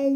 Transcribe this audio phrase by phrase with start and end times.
[0.00, 0.12] Hallo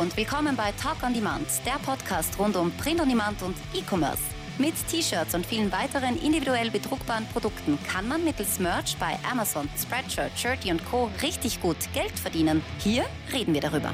[0.00, 4.18] und willkommen bei Talk on Demand, der Podcast rund um Print on Demand und E-Commerce.
[4.58, 10.36] Mit T-Shirts und vielen weiteren individuell bedruckbaren Produkten kann man mittels Merch bei Amazon, Spreadshirt,
[10.36, 11.12] Shirty und Co.
[11.22, 12.60] richtig gut Geld verdienen.
[12.78, 13.92] Hier reden wir darüber.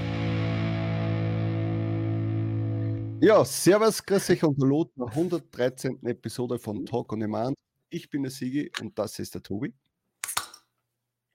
[3.20, 6.04] Ja, servus, grüß euch und hallo zur 113.
[6.04, 7.56] Episode von Talk on Demand.
[7.88, 9.72] Ich bin der Sigi und das ist der Tobi.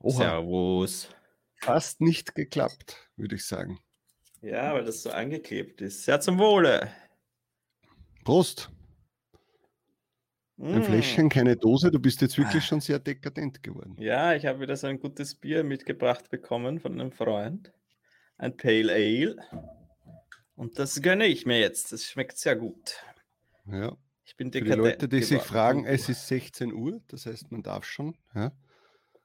[0.01, 0.17] Oha.
[0.17, 1.09] Servus.
[1.55, 3.79] Fast nicht geklappt, würde ich sagen.
[4.41, 6.03] Ja, weil das so angeklebt ist.
[6.03, 6.91] Sehr zum Wohle.
[8.23, 8.69] Prost.
[10.57, 10.83] Ein mm.
[10.83, 11.89] Fläschchen, keine Dose.
[11.89, 13.95] Du bist jetzt wirklich schon sehr dekadent geworden.
[13.97, 17.71] Ja, ich habe wieder so ein gutes Bier mitgebracht bekommen von einem Freund.
[18.37, 19.37] Ein Pale Ale.
[20.59, 21.93] Und das gönne ich mir jetzt.
[21.93, 23.01] Das schmeckt sehr gut.
[23.65, 23.95] Ja.
[24.25, 24.75] Ich bin dekadent.
[24.75, 28.17] Für die Leute, die sich fragen, es ist 16 Uhr, das heißt, man darf schon.
[28.35, 28.51] Ja,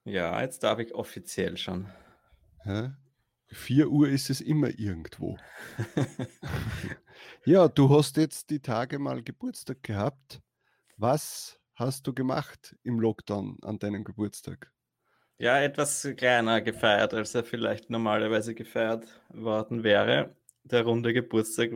[0.05, 1.89] ja jetzt darf ich offiziell schon.
[2.65, 2.97] Ja.
[3.49, 5.37] 4 Uhr ist es immer irgendwo.
[7.45, 10.41] ja, du hast jetzt die Tage mal Geburtstag gehabt.
[10.97, 14.71] Was hast du gemacht im Lockdown an deinem Geburtstag?
[15.39, 20.37] Ja, etwas kleiner gefeiert, als er vielleicht normalerweise gefeiert worden wäre.
[20.65, 21.71] Der runde Geburtstag,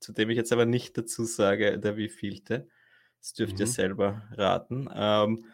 [0.00, 2.68] zu dem ich jetzt aber nicht dazu sage, der wievielte.
[3.20, 3.60] Das dürft mhm.
[3.60, 4.88] ihr selber raten.
[4.94, 5.44] Ähm,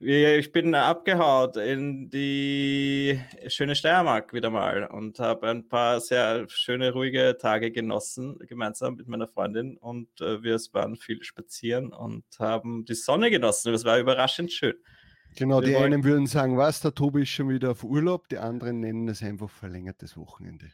[0.00, 6.92] ich bin abgehaut in die schöne Steiermark wieder mal und habe ein paar sehr schöne,
[6.92, 9.76] ruhige Tage genossen, gemeinsam mit meiner Freundin.
[9.76, 13.72] Und äh, wir waren viel spazieren und haben die Sonne genossen.
[13.72, 14.76] Das war überraschend schön.
[15.36, 18.38] Genau, wir die einen würden sagen, was, der Tobi ist schon wieder auf Urlaub, die
[18.38, 20.70] anderen nennen es einfach verlängertes Wochenende.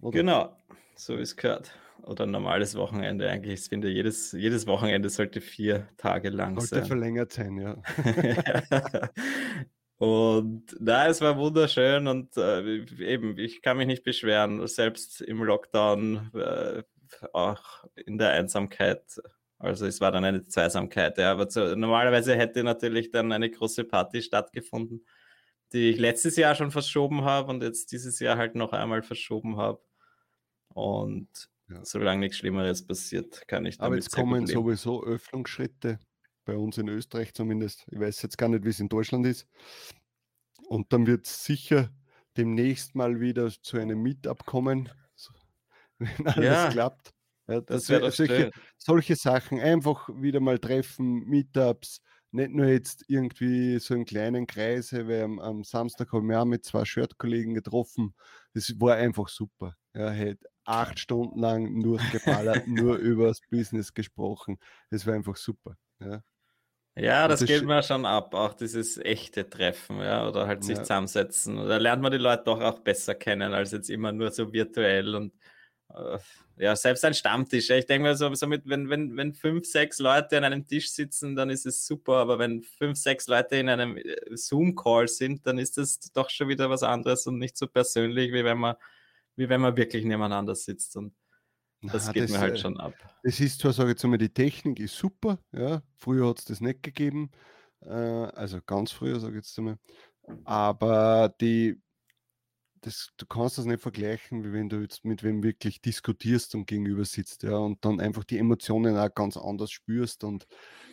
[0.00, 0.18] Oder?
[0.18, 0.56] Genau,
[0.94, 1.72] so es gehört.
[2.02, 3.60] Oder ein normales Wochenende eigentlich.
[3.60, 6.78] Ich finde, jedes, jedes Wochenende sollte vier Tage lang sollte sein.
[6.78, 7.82] Sollte verlängert sein, ja.
[9.98, 15.42] und na, es war wunderschön und äh, eben, ich kann mich nicht beschweren, selbst im
[15.42, 16.82] Lockdown, äh,
[17.32, 19.02] auch in der Einsamkeit.
[19.58, 21.32] Also es war dann eine Zweisamkeit, ja.
[21.32, 25.06] Aber zu, normalerweise hätte natürlich dann eine große Party stattgefunden,
[25.72, 29.56] die ich letztes Jahr schon verschoben habe und jetzt dieses Jahr halt noch einmal verschoben
[29.56, 29.80] habe.
[30.76, 31.82] Und ja.
[31.86, 35.98] solange nichts Schlimmeres passiert, kann ich damit Aber jetzt kommen sowieso Öffnungsschritte,
[36.44, 37.86] bei uns in Österreich zumindest.
[37.90, 39.48] Ich weiß jetzt gar nicht, wie es in Deutschland ist.
[40.68, 41.90] Und dann wird es sicher
[42.36, 44.90] demnächst mal wieder zu einem Meetup kommen,
[45.98, 47.14] wenn alles ja, klappt.
[47.48, 53.78] Ja, das, das solche, solche Sachen einfach wieder mal treffen, Meetups, nicht nur jetzt irgendwie
[53.78, 58.14] so in kleinen Kreise, weil am, am Samstag haben wir auch mit zwei Shirt-Kollegen getroffen.
[58.52, 59.74] Das war einfach super.
[59.94, 64.58] Ja, hat acht Stunden lang nur geballert, nur über das Business gesprochen.
[64.90, 65.76] Das war einfach super.
[66.00, 66.22] Ja.
[66.98, 70.78] Ja, das, das geht mir schon ab, auch dieses echte Treffen, ja, oder halt sich
[70.78, 70.82] ja.
[70.82, 71.56] zusammensetzen.
[71.56, 75.14] Da lernt man die Leute doch auch besser kennen, als jetzt immer nur so virtuell
[75.14, 75.34] und
[75.94, 76.18] äh,
[76.56, 77.68] ja, selbst ein Stammtisch.
[77.68, 80.90] Ich denke mir so, so mit, wenn, wenn, wenn fünf, sechs Leute an einem Tisch
[80.90, 85.46] sitzen, dann ist es super, aber wenn fünf, sechs Leute in einem äh, Zoom-Call sind,
[85.46, 88.76] dann ist das doch schon wieder was anderes und nicht so persönlich, wie wenn man
[89.36, 90.96] wie wenn man wirklich nebeneinander sitzt.
[90.96, 91.14] Und
[91.82, 92.94] das Na, geht das, mir halt äh, schon ab.
[93.22, 95.82] Es ist zwar, sage ich jetzt mal, die Technik ist super, ja.
[95.96, 97.30] Früher hat es das nicht gegeben.
[97.82, 99.78] Äh, also ganz früher, sage ich jetzt einmal.
[100.44, 101.80] Aber die,
[102.80, 106.66] das, du kannst das nicht vergleichen, wie wenn du jetzt mit wem wirklich diskutierst und
[106.66, 110.46] gegenüber sitzt, ja, und dann einfach die Emotionen auch ganz anders spürst und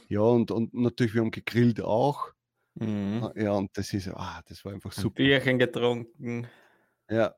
[0.10, 2.34] ja, und, und natürlich, wir haben gegrillt auch.
[2.76, 3.32] Mhm.
[3.36, 5.22] Ja, und das ist, ah, das war einfach super.
[5.22, 6.48] Ein Bierchen getrunken.
[7.10, 7.36] Ja,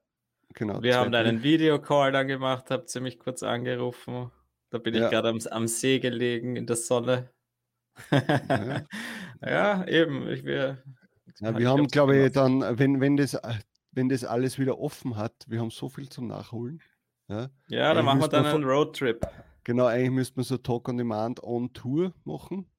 [0.54, 0.82] Genau.
[0.82, 4.32] Wir haben dann einen Videocall dann gemacht, habe ziemlich kurz angerufen.
[4.70, 5.06] Da bin ja.
[5.06, 7.30] ich gerade am, am, See gelegen in der Sonne.
[8.12, 8.86] ja.
[9.42, 10.28] ja, eben.
[10.30, 10.82] Ich will,
[11.40, 13.38] ja, wir haben, glaube ich, dann, wenn, wenn, das,
[13.92, 16.82] wenn das alles wieder offen hat, wir haben so viel zum Nachholen.
[17.28, 19.26] Ja, ja dann machen wir dann einen Roadtrip.
[19.64, 22.70] Genau, eigentlich müsste man so Talk on Demand on Tour machen.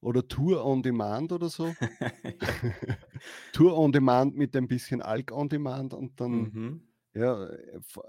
[0.00, 1.74] Oder Tour on Demand oder so.
[3.52, 6.82] Tour on Demand mit ein bisschen Alk on Demand und dann mhm
[7.14, 7.48] ja,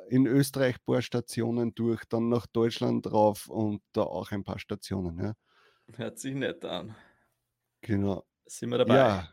[0.10, 4.60] in Österreich ein paar Stationen durch, dann nach Deutschland drauf und da auch ein paar
[4.60, 5.19] Stationen.
[5.19, 5.34] Ja.
[5.96, 6.96] Hört sich nett an.
[7.81, 8.25] Genau.
[8.46, 8.96] Sind wir dabei?
[8.96, 9.30] Ja,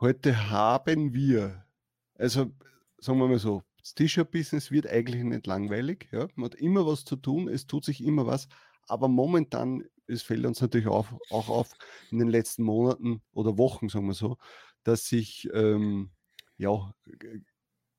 [0.00, 1.66] heute haben wir,
[2.14, 2.52] also
[2.98, 6.08] sagen wir mal so, das T-Shirt-Business wird eigentlich nicht langweilig.
[6.10, 6.28] Ja.
[6.34, 8.48] Man hat immer was zu tun, es tut sich immer was,
[8.86, 11.72] aber momentan, es fällt uns natürlich auf, auch auf
[12.10, 14.38] in den letzten Monaten oder Wochen, sagen wir so,
[14.84, 16.12] dass sich ähm,
[16.56, 16.94] ja,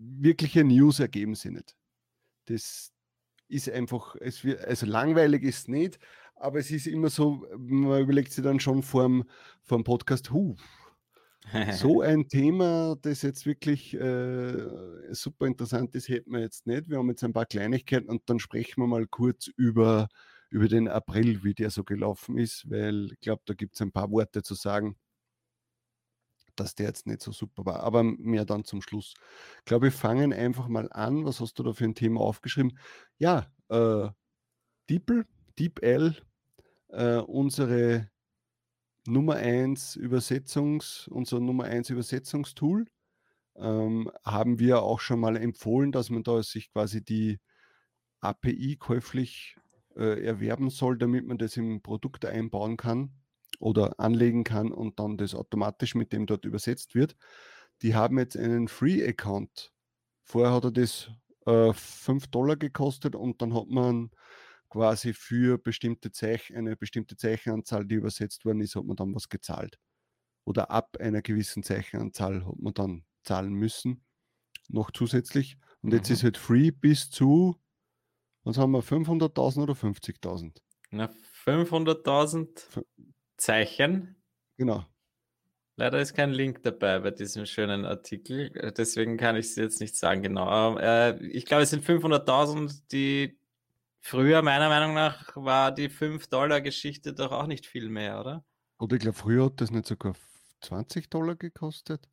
[0.03, 1.75] wirkliche News ergeben sie nicht.
[2.45, 2.91] Das
[3.47, 5.99] ist einfach, es wird, also langweilig ist nicht,
[6.35, 9.23] aber es ist immer so, man überlegt sich dann schon vor dem,
[9.61, 10.55] vor dem Podcast, huh,
[11.71, 16.89] so ein Thema, das jetzt wirklich äh, super interessant ist, hätten wir jetzt nicht.
[16.89, 20.07] Wir haben jetzt ein paar Kleinigkeiten und dann sprechen wir mal kurz über,
[20.49, 23.91] über den April, wie der so gelaufen ist, weil ich glaube, da gibt es ein
[23.91, 24.95] paar Worte zu sagen,
[26.55, 27.81] dass der jetzt nicht so super war.
[27.81, 29.13] Aber mehr dann zum Schluss.
[29.59, 31.25] Ich glaube, wir fangen einfach mal an.
[31.25, 32.77] Was hast du da für ein Thema aufgeschrieben?
[33.17, 34.09] Ja, äh,
[34.89, 35.25] DeepL,
[35.59, 36.15] DeepL,
[36.89, 38.09] äh, unsere
[39.05, 42.85] Nummer 1 Übersetzungs, unser Nummer 1 Übersetzungstool,
[43.55, 47.39] ähm, haben wir auch schon mal empfohlen, dass man da sich quasi die
[48.21, 49.57] API käuflich
[49.95, 53.22] äh, erwerben soll, damit man das im Produkt einbauen kann
[53.63, 57.15] oder anlegen kann und dann das automatisch mit dem dort übersetzt wird.
[57.81, 59.71] Die haben jetzt einen Free-Account.
[60.25, 61.09] Vorher hat er das
[61.45, 64.11] äh, 5 Dollar gekostet und dann hat man
[64.69, 69.29] quasi für bestimmte Zeichen, eine bestimmte Zeichenanzahl, die übersetzt worden ist, hat man dann was
[69.29, 69.79] gezahlt.
[70.43, 74.03] Oder ab einer gewissen Zeichenanzahl hat man dann zahlen müssen,
[74.67, 75.57] noch zusätzlich.
[75.81, 75.97] Und mhm.
[75.97, 77.55] jetzt ist halt free bis zu,
[78.43, 80.57] was haben wir, 500.000 oder 50.000?
[80.91, 81.09] Na,
[81.45, 82.83] 500.000
[83.37, 84.15] Zeichen.
[84.57, 84.85] Genau.
[85.75, 89.95] Leider ist kein Link dabei bei diesem schönen Artikel, deswegen kann ich es jetzt nicht
[89.95, 90.77] sagen genau.
[90.77, 93.39] Äh, ich glaube, es sind 500.000, die
[94.05, 98.43] Früher, meiner Meinung nach, war die 5-Dollar-Geschichte doch auch nicht viel mehr, oder?
[98.77, 100.13] Oder ich glaube, früher hat das nicht sogar
[100.59, 102.09] 20 Dollar gekostet.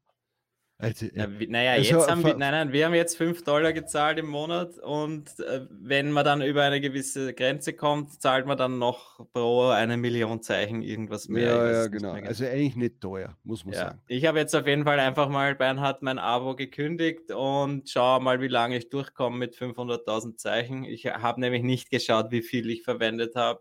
[0.81, 4.19] Also, ja, naja, also, jetzt haben wir, nein, nein, wir haben jetzt 5 Dollar gezahlt
[4.19, 8.79] im Monat und äh, wenn man dann über eine gewisse Grenze kommt, zahlt man dann
[8.79, 11.57] noch pro eine Million Zeichen irgendwas mehr.
[11.57, 12.13] Ja, ja, genau.
[12.13, 13.81] Also eigentlich nicht teuer, muss man ja.
[13.81, 14.01] sagen.
[14.09, 18.41] Ich habe jetzt auf jeden Fall einfach mal Bernhard mein Abo gekündigt und schaue mal,
[18.41, 20.85] wie lange ich durchkomme mit 500.000 Zeichen.
[20.85, 23.61] Ich habe nämlich nicht geschaut, wie viel ich verwendet habe.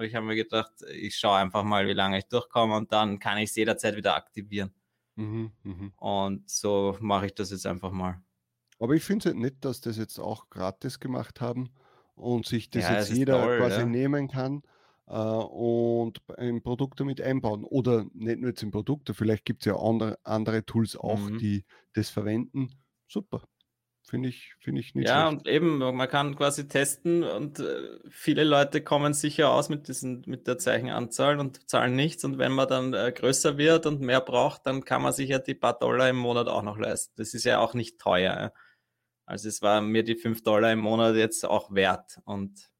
[0.00, 3.38] Ich habe mir gedacht, ich schaue einfach mal, wie lange ich durchkomme und dann kann
[3.38, 4.72] ich es jederzeit wieder aktivieren.
[5.18, 5.92] Mhm, mhm.
[5.96, 8.22] Und so mache ich das jetzt einfach mal.
[8.78, 11.70] Aber ich finde es halt nett, dass das jetzt auch gratis gemacht haben
[12.14, 13.86] und sich das ja, jetzt das jeder toll, quasi ja.
[13.86, 14.62] nehmen kann
[15.08, 17.64] äh, und ein Produkt damit einbauen.
[17.64, 21.38] Oder nicht nur jetzt im Produkt, vielleicht gibt es ja andere, andere Tools auch, mhm.
[21.38, 22.70] die das verwenden.
[23.08, 23.42] Super.
[24.08, 25.46] Finde ich, finde ich nicht Ja, schlecht.
[25.46, 30.22] und eben, man kann quasi testen und äh, viele Leute kommen sicher aus mit, diesen,
[30.26, 32.24] mit der Zeichenanzahl und zahlen nichts.
[32.24, 35.38] Und wenn man dann äh, größer wird und mehr braucht, dann kann man sich ja
[35.38, 37.12] die paar Dollar im Monat auch noch leisten.
[37.16, 38.54] Das ist ja auch nicht teuer.
[39.26, 42.18] Also es war mir die fünf Dollar im Monat jetzt auch wert.
[42.24, 42.70] Und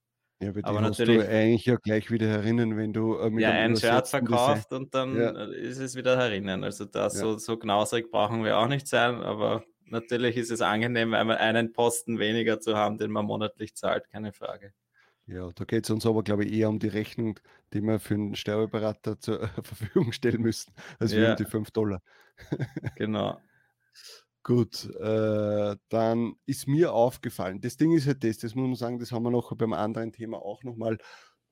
[0.41, 3.51] ja, aber, aber natürlich du eigentlich ja gleich wieder herinnen, wenn du äh, mit ja,
[3.51, 5.45] ein Shirt verkauft und dann ja.
[5.45, 6.65] ist es wieder herinnen.
[6.65, 7.11] Also da ja.
[7.11, 11.73] so, so knausrig brauchen wir auch nicht sein, aber natürlich ist es angenehm, einmal einen
[11.73, 14.73] Posten weniger zu haben, den man monatlich zahlt, keine Frage.
[15.27, 17.39] Ja, da geht es uns aber, glaube ich, eher um die Rechnung,
[17.75, 21.31] die wir für einen Steuerberater zur Verfügung stellen müssen, als ja.
[21.31, 22.03] um die 5 Dollar.
[22.97, 23.39] genau.
[24.43, 28.99] Gut, äh, dann ist mir aufgefallen, das Ding ist halt das, das muss man sagen,
[28.99, 30.97] das haben wir noch beim anderen Thema auch nochmal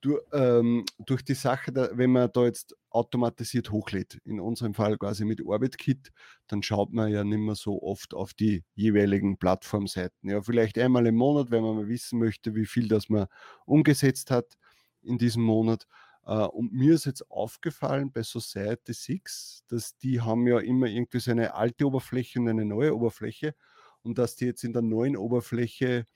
[0.00, 4.96] durch, ähm, durch die Sache, da, wenn man da jetzt automatisiert hochlädt, in unserem Fall
[4.98, 6.12] quasi mit OrbitKit,
[6.46, 10.30] dann schaut man ja nicht mehr so oft auf die jeweiligen Plattformseiten.
[10.30, 13.26] Ja, vielleicht einmal im Monat, wenn man mal wissen möchte, wie viel das man
[13.64, 14.56] umgesetzt hat
[15.02, 15.86] in diesem Monat.
[16.28, 21.20] Uh, und mir ist jetzt aufgefallen bei Society 6, dass die haben ja immer irgendwie
[21.20, 23.54] so eine alte Oberfläche und eine neue Oberfläche
[24.02, 26.06] und dass die jetzt in der neuen Oberfläche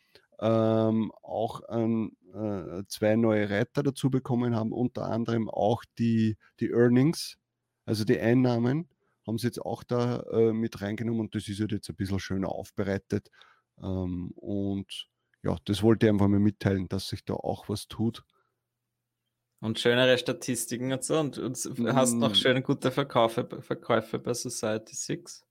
[0.40, 6.70] ähm, auch ein, äh, zwei neue Reiter dazu bekommen haben, unter anderem auch die, die
[6.70, 7.36] Earnings,
[7.84, 8.88] also die Einnahmen,
[9.26, 12.20] haben sie jetzt auch da äh, mit reingenommen und das ist halt jetzt ein bisschen
[12.20, 13.30] schöner aufbereitet.
[13.82, 15.08] Ähm, und
[15.42, 18.24] ja, das wollte ich einfach mal mitteilen, dass sich da auch was tut.
[19.60, 21.18] Und schönere Statistiken und so.
[21.18, 21.58] Und, und
[21.94, 22.34] hast noch mm.
[22.34, 25.44] schöne gute Verkäufe, Verkäufe bei Society 6?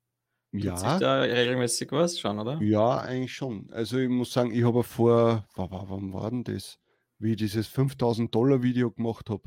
[0.52, 0.78] Ja.
[0.78, 2.60] Sich da regelmäßig was schon, oder?
[2.62, 3.70] Ja, eigentlich schon.
[3.72, 6.80] Also ich muss sagen, ich habe vor, wann war denn das?
[7.20, 9.44] Wie ich dieses 5000 Dollar Video gemacht habe.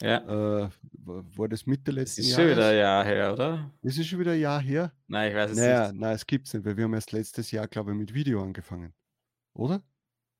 [0.00, 0.64] Ja.
[0.64, 2.30] Äh, war das Mitte letzten Jahres?
[2.30, 3.70] Das ist schon wieder ein Jahr her, oder?
[3.82, 4.92] Das ist schon wieder ein Jahr her?
[5.08, 6.00] Nein, ich weiß es naja, nicht.
[6.00, 8.42] Nein, es gibt es nicht, weil wir haben erst letztes Jahr, glaube ich, mit Video
[8.42, 8.94] angefangen.
[9.52, 9.82] Oder?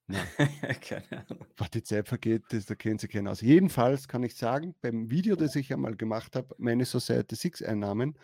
[0.06, 0.26] Nein.
[0.80, 1.44] Keine Ahnung.
[1.58, 3.42] Was die Zeit vergeht, das, da kennen Sie keinen aus.
[3.42, 8.18] Jedenfalls kann ich sagen, beim Video, das ich einmal gemacht habe, meine Society 6 Einnahmen,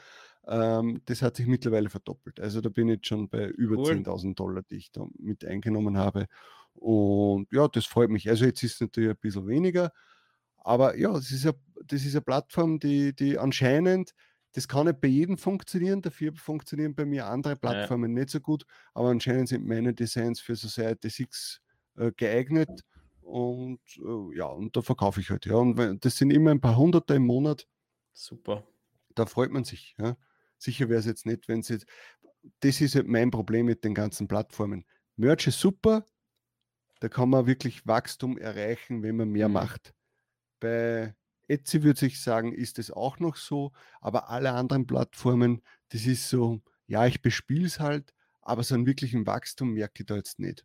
[0.47, 2.41] ähm, das hat sich mittlerweile verdoppelt.
[2.41, 3.93] Also da bin ich jetzt schon bei über cool.
[3.93, 6.26] 10.000 Dollar, die ich da mit eingenommen habe.
[6.75, 8.29] Und ja, das freut mich.
[8.29, 9.93] Also jetzt ist es natürlich ein bisschen weniger,
[10.59, 11.55] aber ja, das ist, eine,
[11.87, 14.12] das ist eine Plattform, die, die anscheinend,
[14.53, 18.21] das kann nicht bei jedem funktionieren, dafür funktionieren bei mir andere Plattformen ja.
[18.21, 21.61] nicht so gut, aber anscheinend sind meine Designs für Society 6
[21.97, 22.69] äh, geeignet
[23.21, 25.47] Und äh, ja, und da verkaufe ich halt.
[25.47, 27.67] Ja, und das sind immer ein paar Hunderte im Monat.
[28.12, 28.65] Super.
[29.15, 29.95] Da freut man sich.
[29.99, 30.17] Ja.
[30.59, 31.87] Sicher wäre es jetzt nicht, wenn es jetzt.
[32.61, 34.85] Das ist halt mein Problem mit den ganzen Plattformen.
[35.17, 36.05] Merch ist super,
[37.01, 39.55] da kann man wirklich Wachstum erreichen, wenn man mehr Mhm.
[39.55, 39.95] macht.
[40.61, 41.15] Bei
[41.49, 46.29] Etsy würde ich sagen, ist es auch noch so, aber alle anderen Plattformen, das ist
[46.29, 50.39] so, ja, ich bespiele es halt, aber so einen wirklichen Wachstum merke ich da jetzt
[50.39, 50.65] nicht.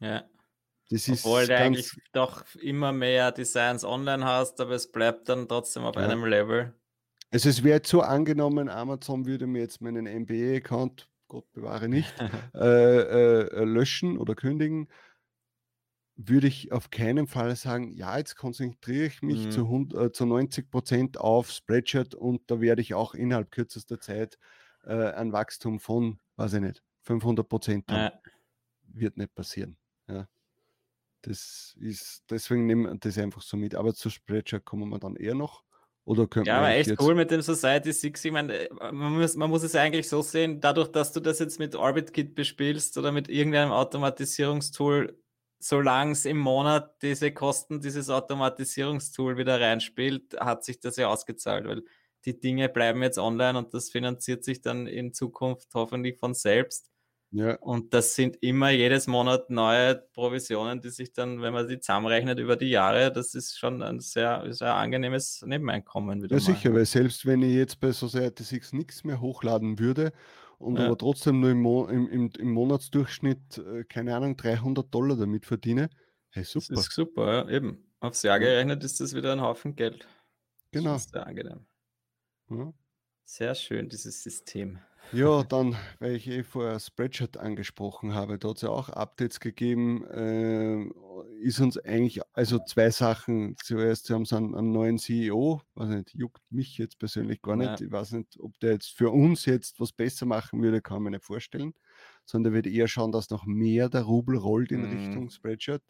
[0.00, 0.28] Ja.
[0.90, 5.48] Das Obwohl ist du eigentlich doch immer mehr Designs online hast, aber es bleibt dann
[5.48, 6.02] trotzdem auf Ja.
[6.02, 6.74] einem Level.
[7.30, 12.12] Also es wäre jetzt so angenommen, Amazon würde mir jetzt meinen MBA-Account, Gott bewahre nicht,
[12.54, 14.88] äh, äh, löschen oder kündigen,
[16.18, 19.50] würde ich auf keinen Fall sagen, ja, jetzt konzentriere ich mich Mhm.
[19.50, 24.00] zu, hund- äh, zu 90 Prozent auf Spreadshirt und da werde ich auch innerhalb kürzester
[24.00, 24.38] Zeit
[24.84, 28.14] äh, ein Wachstum von, weiß ich nicht, 500 Prozent haben.
[28.14, 28.20] Ja.
[28.98, 29.76] Wird nicht passieren.
[30.08, 30.26] Ja.
[31.22, 33.74] Das ist, deswegen nehmen wir das einfach so mit.
[33.74, 35.64] Aber zu Spreadshirt kommen wir dann eher noch.
[36.06, 38.24] Oder könnte Ja, man aber echt jetzt, cool mit dem Society 6.
[38.24, 41.40] Ich meine, äh, man muss, man muss es eigentlich so sehen, dadurch, dass du das
[41.40, 45.20] jetzt mit OrbitKit bespielst oder mit irgendeinem Automatisierungstool,
[45.58, 51.66] solange es im Monat diese Kosten dieses Automatisierungstool wieder reinspielt, hat sich das ja ausgezahlt,
[51.66, 51.82] weil
[52.24, 56.88] die Dinge bleiben jetzt online und das finanziert sich dann in Zukunft hoffentlich von selbst.
[57.36, 61.80] Ja, Und das sind immer jedes Monat neue Provisionen, die sich dann, wenn man die
[61.80, 66.64] zusammenrechnet über die Jahre, das ist schon ein sehr, sehr angenehmes Nebeneinkommen wieder ja, mal.
[66.64, 70.12] sicher, weil selbst wenn ich jetzt bei Society 6 nichts mehr hochladen würde
[70.58, 70.80] und Ja.
[70.80, 75.46] aber trotzdem nur im, Mo im, im, im Monatsdurchschnitt, äh, keine Ahnung, 300 Dollar damit
[75.46, 75.90] verdiene,
[76.30, 76.80] hey, Das super.
[76.84, 77.92] ist super, ja, eben.
[78.00, 78.50] Aufs Jahr Ja.
[78.50, 80.06] gerechnet ist das wieder ein Haufen Geld.
[80.82, 80.96] Das ist Genau.
[81.12, 81.66] sehr angenehm.
[82.50, 82.72] Ja.
[83.24, 84.78] Sehr schön, dieses System.
[85.12, 89.38] Ja, dann, weil ich eh vorher Spreadshirt angesprochen habe, da hat es ja auch Updates
[89.38, 90.84] gegeben, äh,
[91.40, 93.56] ist uns eigentlich, also zwei Sachen.
[93.62, 97.78] Zuerst haben sie einen, einen neuen CEO, weiß nicht, juckt mich jetzt persönlich gar Ja.
[97.78, 97.80] nicht.
[97.80, 101.12] Ich weiß nicht, ob der jetzt für uns jetzt was besser machen würde, kann man
[101.12, 101.74] nicht vorstellen,
[102.24, 104.84] sondern wird eher schauen, dass noch mehr der Rubel rollt in Mhm.
[104.84, 105.82] Richtung Spreadshirt.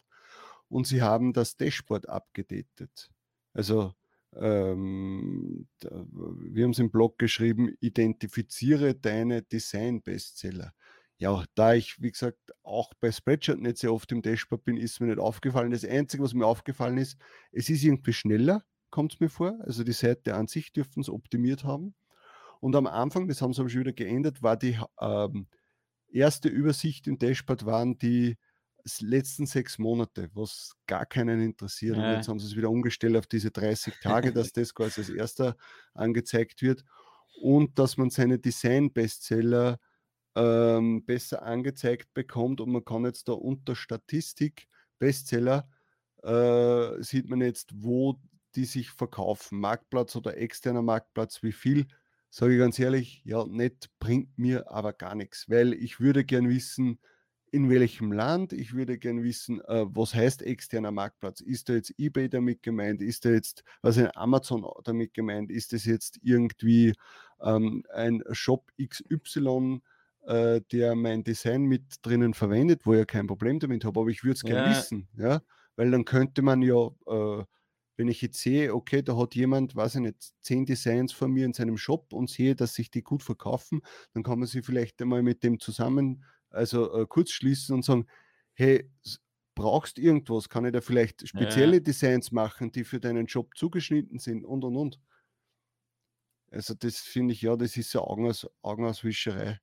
[0.69, 3.09] Und sie haben das Dashboard abgedatet.
[3.53, 3.93] Also
[4.35, 10.73] ähm, wir haben es im Blog geschrieben, identifiziere deine Design-Bestseller.
[11.19, 14.99] Ja, da ich, wie gesagt, auch bei Spreadshirt nicht sehr oft im Dashboard bin, ist
[14.99, 15.71] mir nicht aufgefallen.
[15.71, 17.17] Das Einzige, was mir aufgefallen ist,
[17.51, 19.57] es ist irgendwie schneller, kommt es mir vor.
[19.61, 21.95] Also die Seite an sich dürften es optimiert haben.
[22.59, 25.47] Und am Anfang, das haben sie aber schon wieder geändert, war die ähm,
[26.11, 28.37] erste Übersicht im Dashboard waren die
[29.01, 31.97] letzten sechs Monate, was gar keinen interessiert.
[31.97, 32.11] Und Ja.
[32.11, 35.57] jetzt haben sie es wieder umgestellt auf diese 30 Tage, dass das quasi als erster
[35.93, 36.83] angezeigt wird.
[37.33, 39.79] Und dass man seine Design-Bestseller
[40.35, 42.61] ähm, besser angezeigt bekommt.
[42.61, 44.67] Und man kann jetzt da unter Statistik
[44.99, 45.69] Bestseller
[46.23, 48.19] äh, sieht man jetzt, wo
[48.55, 49.59] die sich verkaufen.
[49.59, 51.87] Marktplatz oder externer Marktplatz, wie viel.
[52.29, 56.49] Sage ich ganz ehrlich, ja, nicht bringt mir aber gar nichts, weil ich würde gern
[56.49, 56.99] wissen,
[57.51, 61.41] in welchem Land, ich würde gern wissen, äh, was heißt externer Marktplatz?
[61.41, 63.01] Ist da jetzt eBay damit gemeint?
[63.01, 65.51] Ist da jetzt, was in Amazon damit gemeint?
[65.51, 66.93] Ist das jetzt irgendwie
[67.41, 69.81] ähm, ein Shop XY,
[70.25, 74.09] äh, der mein Design mit drinnen verwendet, wo ich ja kein Problem damit habe, aber
[74.09, 74.63] ich würde es gern Ja.
[74.63, 75.41] wissen, ja,
[75.75, 77.43] weil dann könnte man ja, äh,
[77.95, 81.45] wenn ich jetzt sehe, okay, da hat jemand, weiß ich nicht, zehn Designs von mir
[81.45, 83.81] in seinem Shop und sehe, dass sich die gut verkaufen,
[84.13, 86.23] dann kann man sie vielleicht einmal mit dem zusammen,
[86.57, 88.07] also äh, kurz schließen und sagen,
[88.53, 88.89] hey,
[89.55, 90.49] brauchst irgendwas?
[90.49, 94.75] Kann ich da vielleicht spezielle Designs machen, die für deinen Job zugeschnitten sind und und
[94.75, 94.99] und.
[96.51, 99.59] Also das finde ich ja, das ist ja Augenaus, Augenauswischerei.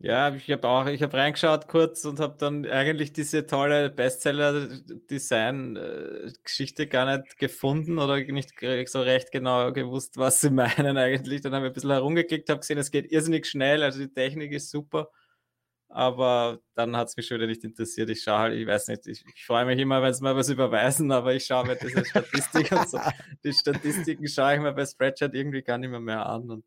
[0.00, 6.86] Ja, ich habe auch, ich habe reingeschaut kurz und habe dann eigentlich diese tolle Bestseller-Design-Geschichte
[6.86, 8.52] gar nicht gefunden oder nicht
[8.88, 11.40] so recht genau gewusst, was sie meinen eigentlich.
[11.40, 14.52] Dann habe ich ein bisschen herumgeklickt, habe gesehen, es geht irrsinnig schnell, also die Technik
[14.52, 15.10] ist super.
[15.98, 18.08] Aber dann hat es mich schon wieder nicht interessiert.
[18.08, 20.48] Ich schaue halt, ich weiß nicht, ich, ich freue mich immer, wenn sie mal was
[20.48, 23.00] überweisen, aber ich schaue mir diese Statistik und so.
[23.44, 26.48] Die Statistiken schaue ich mir bei Spreadshirt irgendwie gar nicht mehr, mehr an.
[26.52, 26.64] Und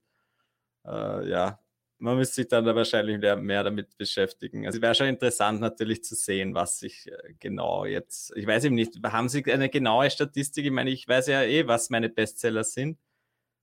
[0.85, 1.61] äh, ja,
[1.99, 4.65] man müsste sich dann da wahrscheinlich mehr, mehr damit beschäftigen.
[4.65, 8.65] Also es wäre schon interessant natürlich zu sehen, was sich äh, genau jetzt, ich weiß
[8.65, 10.65] eben nicht, haben Sie eine genaue Statistik?
[10.65, 12.99] Ich meine, ich weiß ja eh, was meine Bestseller sind.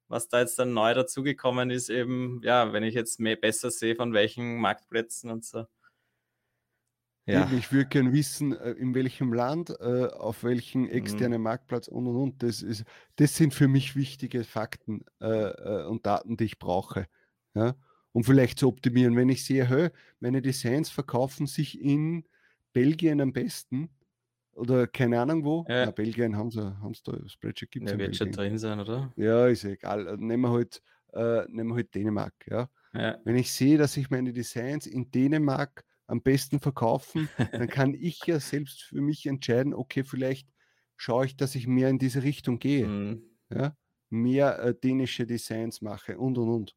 [0.09, 3.95] Was da jetzt dann neu dazugekommen ist, eben, ja, wenn ich jetzt mehr besser sehe,
[3.95, 5.67] von welchen Marktplätzen und so.
[7.27, 10.89] Ja, ich würde gern wissen, äh, in welchem Land, äh, auf welchen Mhm.
[10.89, 12.43] externen Marktplatz und und und.
[12.43, 12.85] Das, ist,
[13.17, 17.07] das sind für mich wichtige Fakten äh, und Daten, die ich brauche.
[17.55, 17.77] Ja?
[18.13, 19.15] Um vielleicht zu optimieren.
[19.15, 22.25] Wenn ich sehe, meine Designs verkaufen sich in
[22.73, 23.91] Belgien am besten
[24.59, 25.65] oder keine Ahnung wo.
[25.69, 25.87] Ja.
[25.87, 29.13] Na, Belgien haben sie, haben sie da Spreadsheet gibt Der wird schon drin sein, oder?
[29.17, 30.07] Ja, ist egal.
[30.07, 32.35] Äh, Nehmen wir halt, äh, nehmen wir halt Dänemark.
[32.49, 32.69] Ja.
[32.95, 33.19] Ja.
[33.25, 38.21] Wenn ich sehe, dass sich meine Designs in Dänemark am besten verkaufen, dann kann ich
[38.27, 40.49] ja selbst für mich entscheiden, okay, vielleicht
[40.97, 42.87] schaue ich, dass ich mehr in diese Richtung gehe.
[42.87, 43.23] Mhm.
[43.51, 43.77] Ja?
[44.11, 46.77] Mehr äh, dänische Designs mache und und und.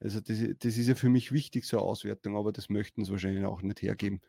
[0.00, 3.12] Also das, das ist ja für mich wichtig, so eine Auswertung, aber das möchten sie
[3.12, 4.20] wahrscheinlich auch nicht hergeben,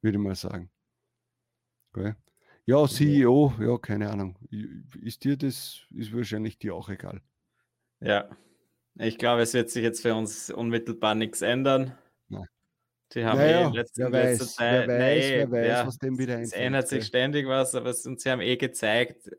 [0.00, 0.70] würde ich mal sagen.
[1.94, 2.16] Gell?
[2.66, 4.36] Ja, CEO, ja, keine Ahnung.
[5.02, 7.20] Ist dir das, ist wahrscheinlich dir auch egal.
[8.00, 8.28] Ja.
[8.96, 11.96] Ich glaube, es wird sich jetzt für uns unmittelbar nichts ändern.
[12.28, 12.46] Nein.
[13.12, 14.88] Die haben Naja, eh in letzter, weiß, Zeit.
[14.88, 16.62] wer weiß, nee, wer weiß, ja, was dem wieder Es einfällt.
[16.66, 19.30] ändert sich ständig was, aber es, und sie haben eh gezeigt,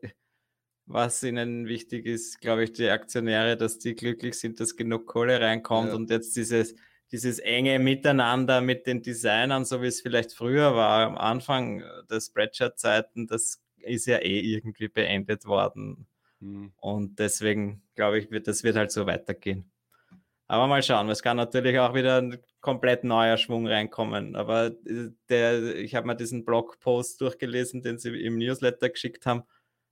[0.86, 5.40] was ihnen wichtig ist, glaube ich, die Aktionäre, dass die glücklich sind, dass genug Kohle
[5.40, 5.94] reinkommt Ja.
[5.96, 6.74] und jetzt dieses,
[7.12, 12.20] dieses enge Miteinander mit den Designern, so wie es vielleicht früher war, am Anfang der
[12.20, 16.06] Spreadshirt-Zeiten, das ist ja eh irgendwie beendet worden.
[16.40, 16.72] Hm.
[16.76, 19.70] Und deswegen glaube ich, wird das wird halt so weitergehen.
[20.48, 24.36] Aber mal schauen, es kann natürlich auch wieder ein komplett neuer Schwung reinkommen.
[24.36, 29.42] Aber äh, der, ich habe mir diesen Blogpost durchgelesen, den sie im Newsletter geschickt haben.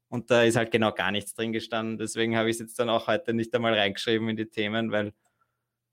[0.09, 1.99] Und da ist halt genau gar nichts drin gestanden.
[1.99, 5.13] Deswegen habe ich es jetzt dann auch heute nicht einmal reingeschrieben in die Themen, weil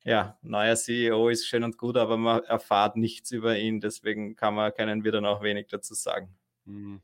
[0.04, 3.80] ja, neuer CEO ist schön und gut, aber man erfahrt nichts über ihn.
[3.80, 6.36] Deswegen kann man, können wir dann auch wenig dazu sagen.
[6.66, 7.02] Hm.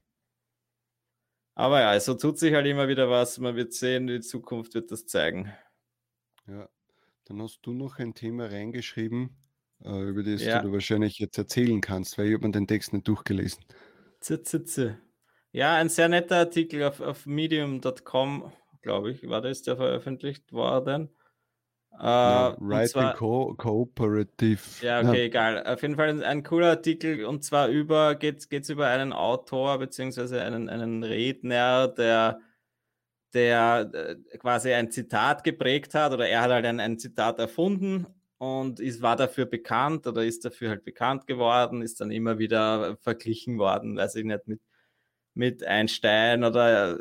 [1.56, 3.38] Aber ja, so tut sich halt immer wieder was.
[3.40, 5.52] Man wird sehen, die Zukunft wird das zeigen.
[6.48, 6.70] Ja,
[7.26, 9.38] dann hast du noch ein Thema reingeschrieben,
[9.84, 10.62] äh, über das Ja.
[10.62, 13.64] du wahrscheinlich jetzt erzählen kannst, weil ich habe mir den Text nicht durchgelesen.
[14.20, 14.98] Z, z, z.
[15.52, 18.52] Ja, ein sehr netter Artikel auf, auf medium.com,
[18.82, 21.17] glaube ich, war das, der veröffentlicht worden.
[22.00, 24.62] Äh, Ja, und Writing zwar, Co Cooperative.
[24.82, 25.64] ja, okay, egal.
[25.66, 29.80] Auf jeden Fall ein, ein cooler Artikel und zwar über, geht es über einen Autor
[29.80, 32.40] beziehungsweise einen, einen Redner, der,
[33.34, 38.06] der äh, quasi ein Zitat geprägt hat oder er hat halt ein, ein Zitat erfunden
[38.38, 42.98] und ist, war dafür bekannt oder ist dafür halt bekannt geworden, ist dann immer wieder
[42.98, 44.62] verglichen worden, weiß ich nicht, mit,
[45.34, 47.00] mit Einstein oder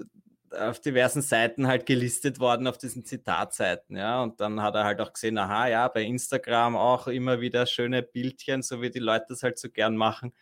[0.52, 4.22] auf diversen Seiten halt gelistet worden auf diesen Zitatseiten, ja.
[4.22, 8.02] Und dann hat er halt auch gesehen, aha, ja, bei Instagram auch immer wieder schöne
[8.02, 10.32] Bildchen, so wie die Leute das halt so gern machen,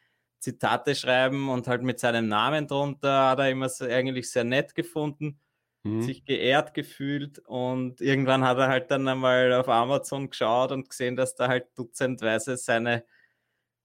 [0.40, 4.74] Zitate schreiben und halt mit seinem Namen drunter hat er immer so eigentlich sehr nett
[4.74, 5.40] gefunden
[5.84, 6.00] Hm.
[6.00, 11.16] sich geehrt gefühlt und irgendwann hat er halt dann einmal auf Amazon geschaut und gesehen,
[11.16, 13.04] dass da halt dutzendweise seine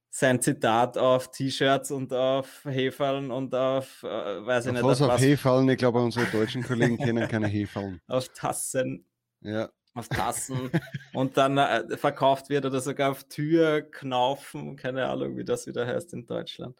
[0.10, 5.02] sein Zitat auf T-Shirts und auf Heferln und auf, äh, weiß ich Auf nicht, was?
[5.02, 5.70] auf, auf was, Hefallen?
[5.70, 8.02] Ich glaube, unsere deutschen Kollegen kennen keine Hefallen.
[8.08, 9.06] auf Tassen,
[9.42, 10.72] Ja, auf Tassen.
[11.14, 16.14] Und dann äh, verkauft wird oder sogar auf Türknaufen, keine Ahnung, wie das wieder heißt
[16.14, 16.76] in Deutschland.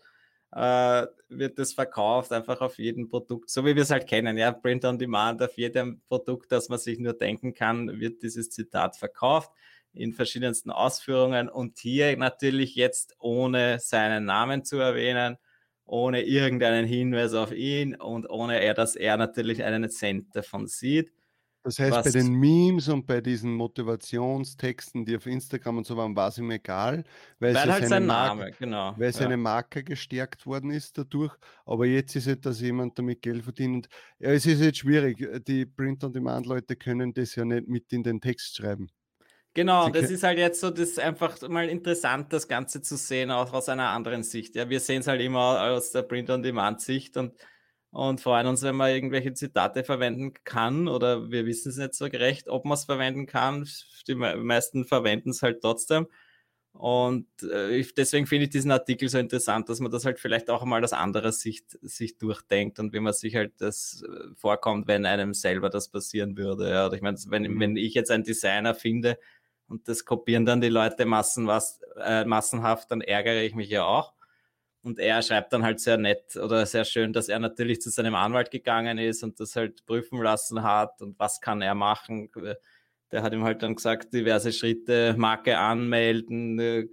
[0.52, 4.52] Äh, wird das verkauft, einfach auf jedem Produkt, so wie wir es halt kennen, ja,
[4.52, 8.98] Print on Demand, auf jedem Produkt, das man sich nur denken kann, wird dieses Zitat
[8.98, 9.52] verkauft
[9.94, 15.38] in verschiedensten Ausführungen und hier natürlich jetzt ohne seinen Namen zu erwähnen,
[15.86, 21.12] ohne irgendeinen Hinweis auf ihn und ohne er, dass er natürlich einen Cent davon sieht.
[21.64, 26.16] das heißt, bei den Memes und bei diesen Motivationstexten, die auf Instagram und so waren,
[26.16, 27.04] war es ihm egal,
[27.40, 28.94] weil, Weil halt seine sein Marke, Name, genau.
[28.98, 29.12] weil ja.
[29.12, 31.36] seine Marke gestärkt worden ist dadurch.
[31.66, 33.76] Aber jetzt ist es, dass jemand damit Geld verdient.
[33.76, 35.28] Und ja, es ist jetzt schwierig.
[35.48, 38.90] Die Print-on-Demand-Leute können das ja nicht mit in den Text schreiben.
[39.56, 42.96] Genau, Sie das ist halt jetzt so, das ist einfach mal interessant, das Ganze zu
[42.98, 44.56] sehen, auch aus einer anderen Sicht.
[44.56, 47.34] Ja, wir sehen es halt immer aus der Print-on-Demand-Sicht und,
[47.90, 52.10] und freuen uns, wenn man irgendwelche Zitate verwenden kann oder wir wissen es nicht so
[52.10, 53.68] gerecht, ob man es verwenden kann.
[54.08, 56.08] Die me- meisten verwenden es halt trotzdem.
[56.72, 60.64] Und äh, deswegen finde ich diesen Artikel so interessant, dass man das halt vielleicht auch
[60.66, 65.06] mal aus anderer Sicht sich durchdenkt und wie man sich halt das äh, vorkommt, wenn
[65.06, 66.70] einem selber das passieren würde.
[66.70, 66.86] Ja.
[66.86, 67.60] Oder ich meine, wenn, Mhm.
[67.60, 69.18] wenn ich jetzt einen Designer finde
[69.70, 74.14] und das kopieren dann die Leute massenwas, äh, massenhaft, dann ärgere ich mich ja auch.
[74.82, 78.16] Und er schreibt dann halt sehr nett oder sehr schön, dass er natürlich zu seinem
[78.16, 82.30] Anwalt gegangen ist und das halt prüfen lassen hat und was kann er machen.
[83.12, 86.88] Der hat ihm halt dann gesagt, diverse Schritte, Marke anmelden, äh,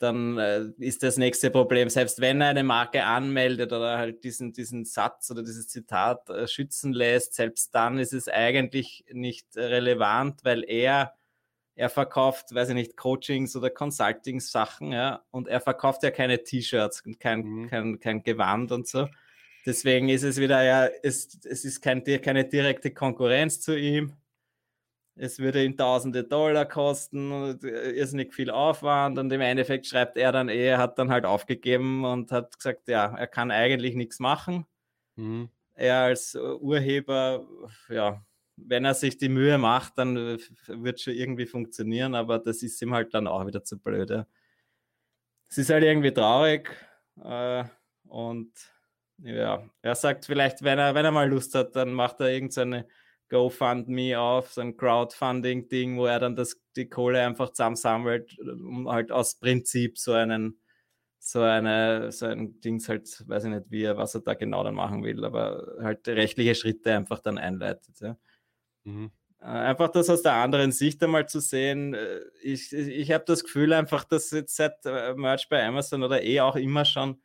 [0.00, 4.52] dann äh, ist das nächste Problem, selbst wenn er eine Marke anmeldet oder halt diesen,
[4.52, 10.40] diesen Satz oder dieses Zitat äh, schützen lässt, selbst dann ist es eigentlich nicht relevant,
[10.42, 11.14] weil er,
[11.80, 17.02] er verkauft, weiß ich nicht, Coachings oder Consulting-Sachen, ja, und er verkauft ja keine T-Shirts
[17.06, 17.68] und kein, Mhm.
[17.68, 19.08] kein, kein Gewand und so.
[19.66, 24.14] Deswegen ist es wieder ja, es, es ist kein, keine direkte Konkurrenz zu ihm.
[25.16, 30.16] es würde ihn tausende Dollar kosten und äh, irrsinnig viel Aufwand und im Endeffekt schreibt
[30.16, 33.94] er dann eh, er hat dann halt aufgegeben und hat gesagt, ja, er kann eigentlich
[33.96, 34.66] nichts machen.
[35.16, 35.50] Mhm.
[35.74, 37.46] Er als Urheber,
[37.88, 38.22] ja,
[38.66, 42.80] wenn er sich die Mühe macht, dann wird es schon irgendwie funktionieren, aber das ist
[42.82, 44.26] ihm halt dann auch wieder zu blöd.
[45.48, 46.70] Es ist halt irgendwie traurig
[47.22, 47.64] äh,
[48.08, 48.52] und
[49.22, 52.86] ja, er sagt vielleicht, wenn er, wenn er mal Lust hat, dann macht er irgendeine
[53.28, 59.12] GoFundMe auf, so ein Crowdfunding-Ding, wo er dann das, die Kohle einfach zusammensammelt, um halt
[59.12, 60.60] aus Prinzip so einen,
[61.18, 64.64] so eine, so ein Dings halt, weiß ich nicht, wie er, was er da genau
[64.64, 68.00] dann machen will, aber halt rechtliche Schritte einfach dann einleitet.
[68.00, 68.16] Ja.
[68.90, 69.10] Mhm.
[69.40, 71.94] Äh, einfach das aus der anderen Sicht einmal zu sehen.
[71.94, 76.22] Äh, ich, ich habe das Gefühl einfach, dass jetzt seit äh, Merch bei Amazon oder
[76.22, 77.20] eh auch immer schon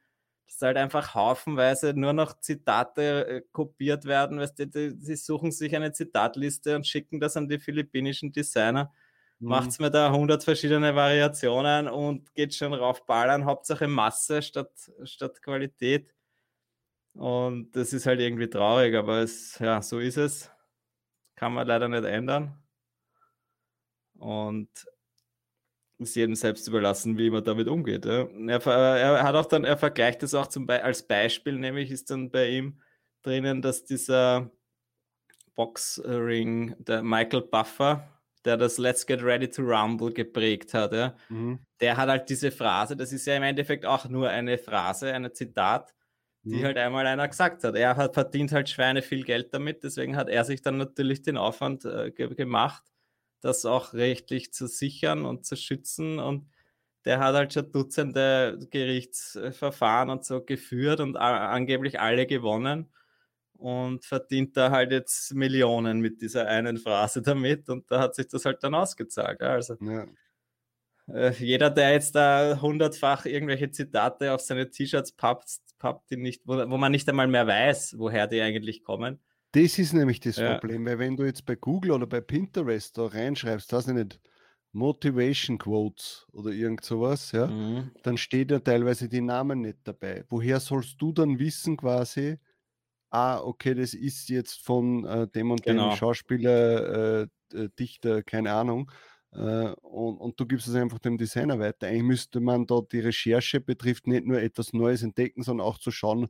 [0.47, 4.39] dass halt einfach haufenweise nur noch Zitate kopiert werden.
[4.39, 8.93] Weißt du, die, die, suchen sich eine Zitatliste und schicken das an die philippinischen Designer.
[9.39, 9.49] Mhm.
[9.49, 13.45] Macht's mir da 100 verschiedene Variationen und geht schon raufballern.
[13.45, 14.71] Hauptsache Masse statt,
[15.03, 16.13] statt Qualität.
[17.13, 20.51] Und das ist halt irgendwie traurig, aber es, ja, so ist es.
[21.35, 22.57] Kann man leider nicht ändern.
[24.17, 24.69] Und
[25.97, 28.05] ist jedem selbst überlassen, wie man damit umgeht.
[28.05, 28.27] Ja.
[28.47, 32.11] Er, er, hat auch dann, er vergleicht das auch zum Be als Beispiel, nämlich ist
[32.11, 32.81] dann bei ihm
[33.21, 34.51] drinnen, dass dieser
[35.55, 38.09] Boxring, der Michael Buffer,
[38.43, 41.59] der das Let's Get Ready to Rumble geprägt hat, ja, mhm.
[41.79, 45.33] der hat halt diese Phrase, das ist ja im Endeffekt auch nur eine Phrase, ein
[45.33, 45.94] Zitat,
[46.45, 46.63] die mhm.
[46.63, 47.75] halt einmal einer gesagt hat.
[47.75, 51.37] Er hat verdient halt Schweine viel Geld damit, deswegen hat er sich dann natürlich den
[51.37, 52.83] Aufwand äh, ge gemacht,
[53.41, 56.19] das auch rechtlich zu sichern und zu schützen.
[56.19, 56.49] Und
[57.03, 62.89] der hat halt schon Dutzende Gerichtsverfahren und so geführt und angeblich alle gewonnen
[63.57, 68.27] und verdient da halt jetzt Millionen mit dieser einen Phrase damit und da hat sich
[68.27, 69.41] das halt dann ausgezahlt.
[69.41, 70.05] Also ja.
[71.07, 76.41] äh, jeder, der jetzt da hundertfach irgendwelche Zitate auf seine T-Shirts pappt, pappt die nicht,
[76.45, 79.19] wo, wo man nicht einmal mehr weiß, woher die eigentlich kommen,
[79.55, 80.57] das ist nämlich das ja.
[80.57, 84.19] Problem, weil wenn du jetzt bei Google oder bei Pinterest da reinschreibst, das nicht,
[84.73, 87.91] Motivation Quotes oder irgend sowas, ja, mhm.
[88.03, 90.25] dann steht ja teilweise die Namen nicht dabei.
[90.27, 92.37] Woher sollst du dann wissen quasi,
[93.11, 95.91] ah, okay, das ist jetzt von äh, dem und genau.
[95.91, 98.91] dem Schauspieler, äh, äh, Dichter, keine Ahnung.
[99.35, 101.87] Äh, und, und, du gibst es einfach dem Designer weiter.
[101.87, 105.91] Eigentlich müsste man da die Recherche betrifft nicht nur etwas Neues entdecken, sondern auch zu
[105.91, 106.27] schauen,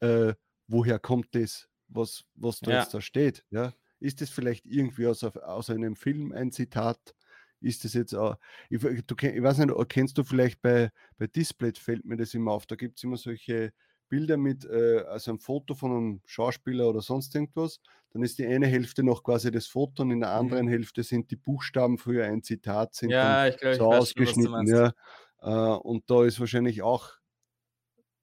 [0.00, 0.34] äh,
[0.66, 1.68] woher kommt das?
[1.88, 2.80] was, was da ja.
[2.80, 3.44] jetzt da steht.
[3.50, 3.72] Ja?
[4.00, 7.14] Ist das vielleicht irgendwie aus, aus einem Film ein Zitat?
[7.60, 8.36] Ist das jetzt auch,
[8.70, 12.52] ich, du, ich weiß nicht, kennst du vielleicht bei, bei Display, fällt mir das immer
[12.52, 13.72] auf, da gibt es immer solche
[14.08, 18.46] Bilder mit, äh, also ein Foto von einem Schauspieler oder sonst irgendwas, dann ist die
[18.46, 20.70] eine Hälfte noch quasi das Foto und in der anderen mhm.
[20.70, 24.66] Hälfte sind die Buchstaben für ein Zitat sind ja, ich glaub, so ausgeschnitten.
[24.66, 24.92] ja.
[25.40, 27.12] Äh, und da ist wahrscheinlich auch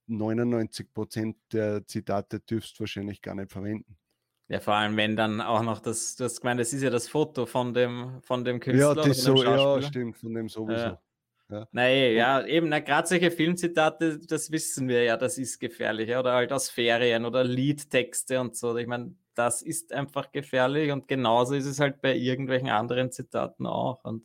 [0.08, 3.98] 99 Prozent der Zitate dürfst du wahrscheinlich gar nicht verwenden.
[4.48, 7.08] Ja, vor allem wenn dann auch noch das, das, ich meine, das ist ja das
[7.08, 8.96] Foto von dem, von dem Künstler.
[8.96, 10.80] Ja, das so, ja, stimmt, von dem sowieso.
[10.80, 11.02] Ja.
[11.50, 11.68] Ja.
[11.72, 16.52] Nein, ja, eben, gerade solche Filmzitate, das wissen wir ja, das ist gefährlich, oder halt
[16.52, 18.76] aus Ferien oder Liedtexte und so.
[18.78, 23.68] Ich meine, das ist einfach gefährlich und genauso ist es halt bei irgendwelchen anderen Zitaten
[23.68, 24.04] auch.
[24.04, 24.24] Und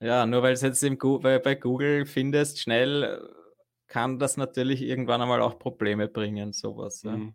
[0.00, 3.32] ja, nur weil es jetzt im, bei Google findest, schnell
[3.86, 7.04] kann das natürlich irgendwann einmal auch Probleme bringen, sowas.
[7.04, 7.10] Mhm.
[7.10, 7.32] Ja.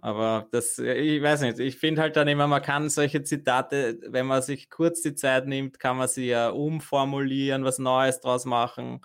[0.00, 4.26] Aber das, ich weiß nicht, ich finde halt dann immer, man kann solche Zitate, wenn
[4.26, 9.00] man sich kurz die Zeit nimmt, kann man sie ja umformulieren, was Neues draus machen.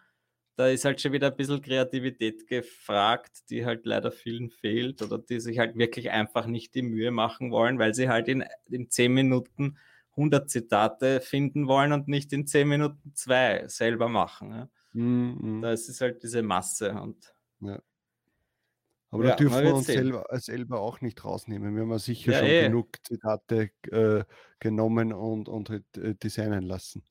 [0.55, 5.17] Da ist halt schon wieder ein bisschen Kreativität gefragt, die halt leider vielen fehlt oder
[5.17, 8.89] die sich halt wirklich einfach nicht die Mühe machen wollen, weil sie halt in, in
[8.89, 9.77] 10 Minuten
[10.11, 14.51] 100 Zitate finden wollen und nicht in 10 Minuten zwei selber machen.
[14.51, 14.69] Ja.
[14.93, 15.61] Mhm.
[15.61, 16.93] Da ist es halt diese Masse.
[16.93, 17.79] Und ja.
[19.13, 21.75] Aber ja, da dürfen wir uns selber, selber, auch nicht rausnehmen.
[21.75, 22.63] Wir haben ja sicher ja, schon eh.
[22.63, 24.23] genug Zitate äh,
[24.59, 27.03] genommen und, und halt, äh, designen lassen.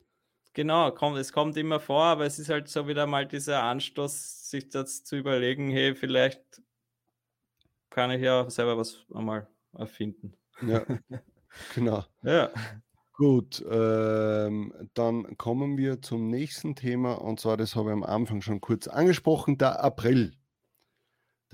[0.51, 4.49] Genau, kommt, es kommt immer vor, aber es ist halt so wieder mal dieser Anstoß,
[4.49, 6.61] sich das zu überlegen, hey, vielleicht
[7.89, 10.35] kann ich ja selber was einmal erfinden.
[10.61, 10.85] Ja,
[11.73, 12.03] genau.
[12.21, 12.51] Ja.
[13.13, 18.41] Gut, ähm, dann kommen wir zum nächsten Thema und zwar, das habe ich am Anfang
[18.41, 20.33] schon kurz angesprochen, der April.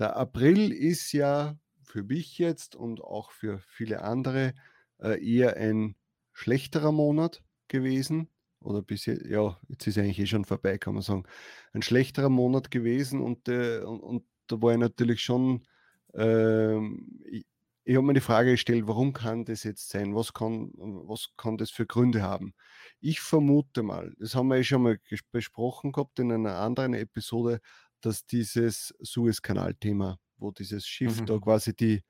[0.00, 4.54] Der April ist ja für mich jetzt und auch für viele andere
[4.98, 5.94] äh, eher ein
[6.32, 8.30] schlechterer Monat gewesen.
[8.60, 11.24] Oder bis jetzt, ja, jetzt ist eigentlich eh schon vorbei, kann man sagen.
[11.74, 15.66] Ein schlechterer Monat gewesen und, äh, und, und, da war ich natürlich schon,
[16.14, 16.78] äh,
[17.84, 20.14] ich habe mir die Frage gestellt, warum kann das jetzt sein?
[20.14, 22.54] Was kann, was kann das für Gründe haben?
[23.00, 24.98] Ich vermute mal, das haben wir ja schon mal
[25.30, 27.60] besprochen gehabt in einer anderen Episode,
[28.00, 31.26] dass dieses Suezkanal-Thema, wo dieses Schiff mhm.
[31.26, 32.02] da quasi die,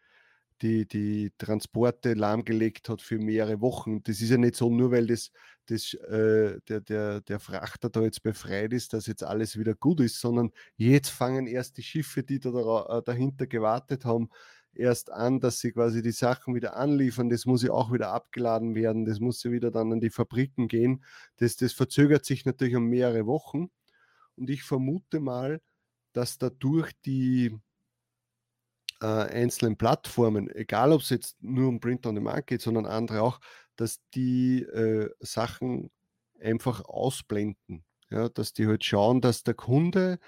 [0.62, 4.03] die, die Transporte lahmgelegt hat für mehrere Wochen.
[4.03, 5.31] Das ist ja nicht so, nur weil das,
[5.66, 10.00] das, äh, der, der, der Frachter da jetzt befreit ist, dass jetzt alles wieder gut
[10.00, 14.29] ist, sondern jetzt fangen erst die Schiffe, die da, da äh, dahinter gewartet haben,
[14.74, 17.31] erst an, dass sie quasi die Sachen wieder anliefern.
[17.31, 19.05] Das muss ja auch wieder abgeladen werden.
[19.05, 21.05] Das muss ja wieder dann an die Fabriken gehen.
[21.38, 23.70] Das, das verzögert sich natürlich um mehrere Wochen.
[24.37, 25.61] Und ich vermute mal,
[26.12, 27.56] dass dadurch die
[29.00, 33.22] äh, einzelnen Plattformen, egal ob es jetzt nur um Print on Demand geht, sondern andere
[33.22, 33.40] auch,
[33.76, 35.90] dass die äh, Sachen
[36.40, 37.84] einfach ausblenden.
[38.10, 40.18] Ja, dass die halt schauen, dass der Kunde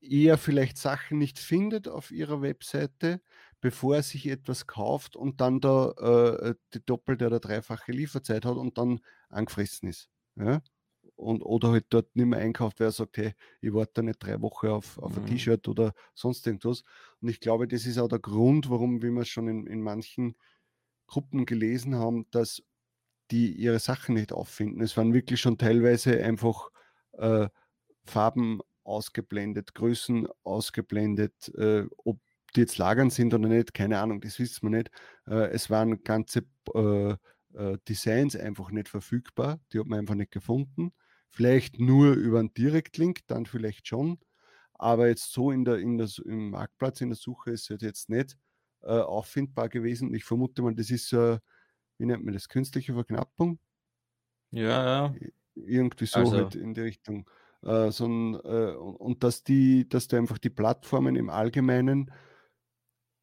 [0.00, 3.20] eher vielleicht Sachen nicht findet auf ihrer Webseite,
[3.60, 8.56] bevor er sich etwas kauft und dann da äh, die doppelte oder dreifache Lieferzeit hat
[8.56, 10.10] und dann angefressen ist.
[10.36, 10.62] Ja?
[11.22, 14.22] Und, oder halt dort nicht mehr einkauft, weil er sagt, hey, ich warte da nicht
[14.22, 15.28] drei Wochen auf, auf ein mhm.
[15.28, 16.82] T-Shirt oder sonst irgendwas.
[17.20, 19.80] Und ich glaube, das ist auch der Grund, warum, wie wir es schon in, in
[19.80, 20.36] manchen
[21.06, 22.62] Gruppen gelesen haben, dass
[23.30, 24.82] die ihre Sachen nicht auffinden.
[24.82, 26.70] Es waren wirklich schon teilweise einfach
[27.12, 27.48] äh,
[28.04, 32.20] Farben ausgeblendet, Größen ausgeblendet, äh, ob
[32.54, 34.90] die jetzt lagern sind oder nicht, keine Ahnung, das wissen wir nicht.
[35.26, 37.12] Äh, es waren ganze äh,
[37.54, 40.92] äh, Designs einfach nicht verfügbar, die hat man einfach nicht gefunden.
[41.34, 44.18] Vielleicht nur über einen Direktlink, dann vielleicht schon.
[44.74, 48.10] Aber jetzt so in der, in der, im Marktplatz, in der Suche ist es jetzt
[48.10, 48.36] nicht
[48.82, 50.12] äh, auffindbar gewesen.
[50.14, 51.38] Ich vermute mal, das ist, äh,
[51.98, 53.58] wie nennt man das, künstliche Verknappung?
[54.50, 55.14] Ja, ja.
[55.54, 56.36] Irgendwie so also.
[56.36, 57.28] halt in die Richtung.
[57.62, 62.12] Äh, so ein, äh, und dass die, dass da einfach die Plattformen im Allgemeinen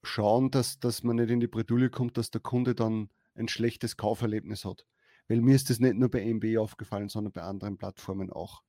[0.02, 3.98] schauen, dass, dass man nicht in die Bredouille kommt, dass der Kunde dann ein schlechtes
[3.98, 4.88] Kauferlebnis hat.
[5.30, 8.64] Weil mir ist das nicht nur bei MB aufgefallen, sondern bei anderen Plattformen auch.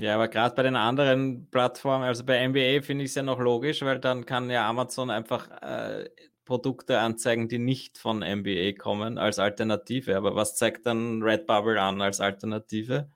[0.00, 3.38] Ja, aber gerade bei den anderen Plattformen, also bei MBA finde ich es ja noch
[3.38, 6.08] logisch, weil dann kann ja Amazon einfach äh,
[6.44, 10.16] Produkte anzeigen, die nicht von MBA kommen als Alternative.
[10.16, 13.10] Aber was zeigt dann Redbubble an als Alternative?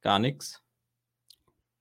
[0.00, 0.62] Gar nichts.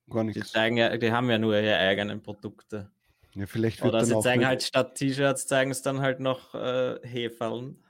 [0.09, 0.45] Gar nichts.
[0.45, 2.91] Die, zeigen ja, die haben ja nur ihre eigenen Produkte.
[3.33, 6.99] Ja, vielleicht wird Oder sie zeigen halt statt T-Shirts, zeigen es dann halt noch äh,
[7.03, 7.84] Heferln,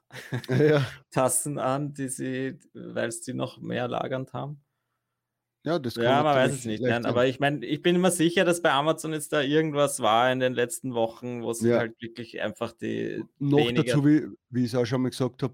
[0.50, 0.86] ja.
[1.12, 4.62] Tassen an, die sie, weil sie noch mehr lagernd haben.
[5.64, 6.84] Ja, das kann Ja, man weiß es nicht.
[6.84, 10.32] Nein, aber ich meine, ich bin immer sicher, dass bei Amazon jetzt da irgendwas war
[10.32, 11.80] in den letzten Wochen, wo sie ja.
[11.80, 13.24] halt wirklich einfach die.
[13.40, 13.84] Noch weniger...
[13.84, 15.54] dazu, wie, wie ich es auch schon mal gesagt habe,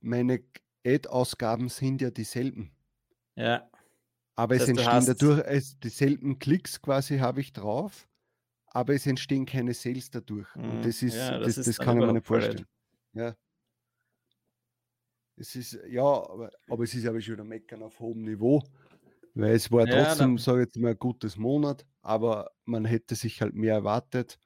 [0.00, 0.42] meine
[0.86, 2.70] Ad-Ausgaben sind ja dieselben.
[3.36, 3.68] Ja.
[4.34, 8.08] Aber das es entstehen dadurch es, dieselben Klicks quasi habe ich drauf
[8.70, 10.54] aber es entstehen keine Sales dadurch.
[10.56, 10.82] Und mhm.
[10.82, 12.66] das ist, ja, das, das, das kann ich mir nicht vorstellen.
[13.12, 13.34] Ja.
[15.40, 18.62] Es ist, ja, aber, aber es ist aber schon wieder Meckern auf hohem Niveau,
[19.34, 23.14] weil es war ja, trotzdem, sage ich jetzt mal, ein gutes Monat, aber man hätte
[23.14, 24.38] sich halt mehr erwartet.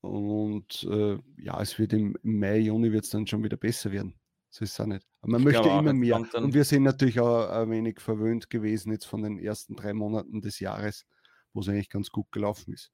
[0.00, 3.92] Und äh, ja, es wird im, im Mai, Juni wird es dann schon wieder besser
[3.92, 4.18] werden.
[4.50, 5.06] So ist es auch nicht.
[5.20, 6.16] Aber man ich möchte immer mehr.
[6.16, 10.40] Und wir sind natürlich auch ein wenig verwöhnt gewesen jetzt von den ersten drei Monaten
[10.40, 11.06] des Jahres,
[11.52, 12.92] wo es eigentlich ganz gut gelaufen ist.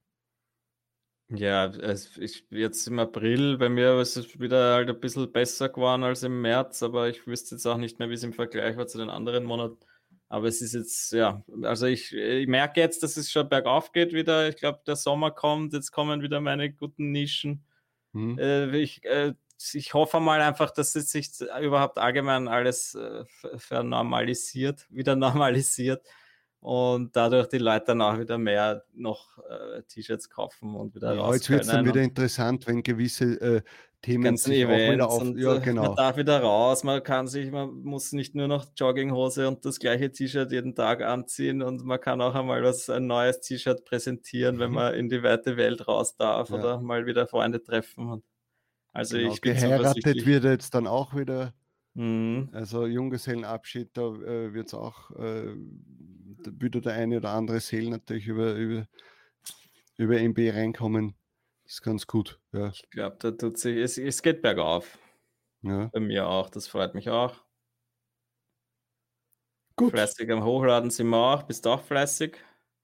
[1.32, 5.68] Ja, es ich jetzt im April, bei mir ist es wieder halt ein bisschen besser
[5.68, 8.76] geworden als im März, aber ich wüsste jetzt auch nicht mehr, wie es im Vergleich
[8.76, 9.78] war zu den anderen Monaten.
[10.28, 14.12] Aber es ist jetzt, ja, also ich, ich merke jetzt, dass es schon bergauf geht
[14.12, 14.48] wieder.
[14.48, 17.64] Ich glaube, der Sommer kommt, jetzt kommen wieder meine guten Nischen.
[18.12, 18.38] Mhm.
[18.38, 19.34] Äh, ich, äh,
[19.72, 21.30] ich hoffe mal einfach, dass es sich
[21.62, 23.24] überhaupt allgemein alles äh,
[23.56, 26.02] vernormalisiert, wieder normalisiert
[26.61, 31.33] und dadurch die Leute dann auch wieder mehr noch äh, T-Shirts kaufen und wieder ja.
[31.33, 33.62] Jetzt wird es dann wieder interessant, wenn gewisse äh,
[34.03, 35.23] Themen sich auch wieder auf.
[35.37, 35.83] Ja, äh, genau.
[35.83, 39.79] Man darf wieder raus, man kann sich, man muss nicht nur noch Jogginghose und das
[39.79, 44.59] gleiche T-Shirt jeden Tag anziehen und man kann auch einmal was ein neues T-Shirt präsentieren,
[44.59, 44.75] wenn mhm.
[44.75, 46.57] man in die weite Welt raus darf ja.
[46.57, 48.23] oder mal wieder Freunde treffen.
[48.92, 49.33] Also genau.
[49.33, 51.55] ich bin geheiratet wird jetzt dann auch wieder.
[51.94, 52.49] Mhm.
[52.53, 55.55] Also Junggesellenabschied, da äh, wird es auch äh,
[56.44, 58.87] würde der eine oder andere Sale natürlich über, über,
[59.96, 61.14] über MB reinkommen.
[61.64, 62.40] Das ist ganz gut.
[62.53, 62.68] Ja.
[62.68, 64.98] Ich glaube, da tut sich, es, es geht bergauf.
[65.62, 65.87] Ja.
[65.87, 67.44] Bei mir auch, das freut mich auch.
[69.76, 69.92] Gut.
[69.92, 71.42] Fleißig am Hochladen sind wir auch.
[71.44, 72.37] Bist du auch fleißig?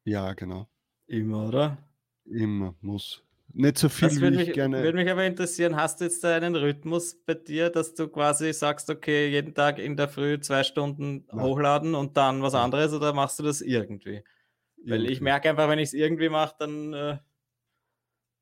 [0.05, 0.69] Ja, genau.
[1.07, 1.79] Immer, oder?
[2.25, 3.26] Immer, muss.
[3.53, 4.83] Nicht so viel, das wie ich gerne.
[4.83, 8.53] Würde mich aber interessieren, hast du jetzt da einen Rhythmus bei dir, dass du quasi
[8.53, 11.45] sagst, okay, jeden Tag in der Früh zwei Stunden Nein.
[11.45, 14.23] hochladen und dann was anderes oder machst du das irgendwie?
[14.77, 14.91] irgendwie.
[14.91, 17.19] Weil ich merke einfach, wenn ich es irgendwie mache, dann äh,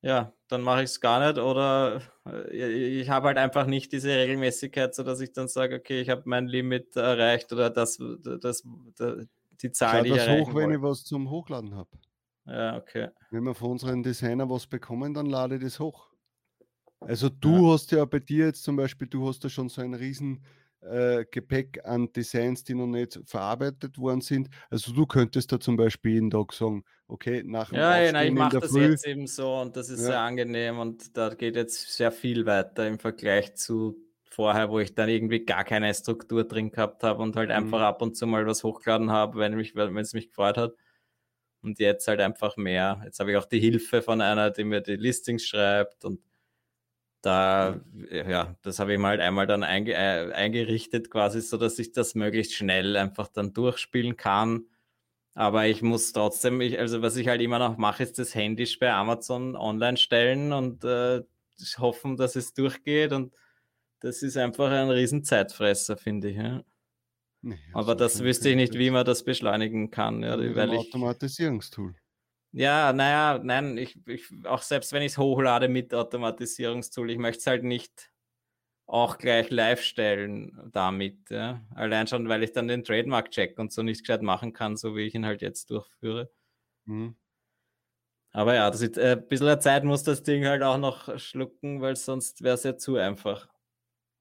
[0.03, 4.11] ja, dann mache ich es gar nicht oder äh, ich habe halt einfach nicht diese
[4.11, 8.63] Regelmäßigkeit, sodass ich dann sage, okay, ich habe mein Limit erreicht oder das, das,
[8.97, 9.29] das
[9.63, 10.75] die Zahl, Schau die ich das hoch, wenn wollte.
[10.75, 11.89] ich was zum Hochladen habe.
[12.47, 13.11] Ja, okay.
[13.31, 16.11] Wenn wir von unseren Designer was bekommen, dann lade ich das hoch.
[17.01, 19.95] Also du hast ja bei dir jetzt zum Beispiel, du hast ja schon so ein
[19.95, 20.45] riesen
[20.83, 24.51] äh, Gepäck an Designs, die noch nicht verarbeitet worden sind.
[24.71, 28.37] Also du könntest da zum Beispiel jeden Tag sagen, okay, nach dem Ja, ja, nein,
[28.37, 30.07] ich mache das Früh, jetzt eben so und das ist Ja.
[30.07, 33.97] sehr angenehm und da geht jetzt sehr viel weiter im Vergleich zu
[34.31, 37.51] vorher, wo ich dann irgendwie gar keine Struktur drin gehabt habe und halt Mhm.
[37.51, 40.75] einfach ab und zu mal was hochgeladen habe, wenn mich, wenn es mich gefreut hat.
[41.65, 43.01] Und jetzt halt einfach mehr.
[43.05, 46.21] Jetzt habe ich auch die Hilfe von einer, die mir die Listings schreibt und
[47.23, 51.79] da, ja, das habe ich mal halt einmal dann einge äh, eingerichtet, quasi so, dass
[51.79, 54.67] ich das möglichst schnell einfach dann durchspielen kann.
[55.35, 58.79] Aber ich muss trotzdem, ich, also was ich halt immer noch mache, ist das händisch
[58.79, 61.23] bei Amazon online stellen und äh,
[61.79, 63.13] hoffen, dass es durchgeht.
[63.13, 63.33] Und
[64.01, 66.37] das ist einfach ein riesen Zeitfresser, finde ich.
[66.37, 66.63] Ja.
[67.47, 70.23] Nee, Aber das wüsste ich nicht, wie man das beschleunigen kann.
[70.23, 71.95] Ja, Mit weil einem ich, Automatisierungstool.
[72.53, 77.41] ja, naja, nein, ich, ich, auch selbst wenn ich es hochlade mit Automatisierungstool, ich möchte
[77.41, 78.11] es halt nicht
[78.87, 81.29] auch gleich live stellen damit.
[81.31, 81.63] Ja.
[81.75, 85.03] Allein schon, weil ich dann den Trademark-Check und so nicht gescheit machen kann, so wie
[85.03, 86.31] ich ihn halt jetzt durchführe.
[86.87, 87.15] Mhm.
[88.31, 91.83] Aber ja, das ist, äh, ein bisschen Zeit muss das Ding halt auch noch schlucken,
[91.83, 93.49] weil sonst wäre es ja zu einfach.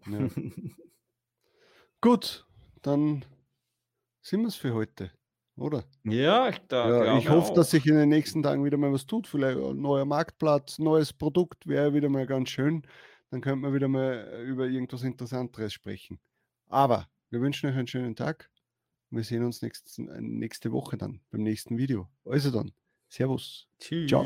[0.07, 0.27] Ja.
[2.01, 2.45] Gut,
[2.83, 3.25] dann
[4.21, 5.11] sind wir es für heute,
[5.57, 5.83] oder?
[6.03, 7.53] ja, ich, da, Ja, ich hoffe, auch.
[7.55, 9.27] dass sich in den nächsten Tagen wieder mal was tut.
[9.27, 12.83] Vielleicht ein neuer Marktplatz, neues Produkt wäre wieder mal ganz schön.
[13.31, 16.19] Dann könnte man wieder mal äh, über irgendwas Interessanteres sprechen.
[16.67, 18.49] Aber wir wünschen euch einen schönen Tag.
[19.09, 22.07] Wir sehen uns nächsten, äh, nächste Woche dann beim nächsten Video.
[22.25, 22.71] Also dann,
[23.09, 23.67] Servus.
[23.79, 24.09] Tschüss.
[24.09, 24.25] Ciao.